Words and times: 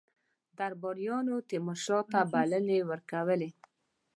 درباریانو 0.57 1.35
تیمورشاه 1.49 2.01
ته 2.11 2.19
بلنې 2.31 2.77
ورکولې. 2.89 3.49